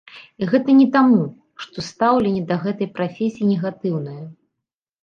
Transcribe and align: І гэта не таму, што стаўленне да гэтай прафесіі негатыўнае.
І 0.43 0.45
гэта 0.53 0.75
не 0.79 0.87
таму, 0.95 1.19
што 1.65 1.85
стаўленне 1.89 2.43
да 2.53 2.59
гэтай 2.67 2.93
прафесіі 2.97 3.51
негатыўнае. 3.53 4.21